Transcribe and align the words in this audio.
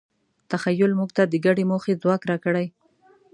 تخیل 0.51 0.91
موږ 0.99 1.09
ته 1.17 1.23
د 1.27 1.33
ګډې 1.45 1.63
موخې 1.71 1.93
ځواک 2.01 2.21
راکړی. 2.31 2.67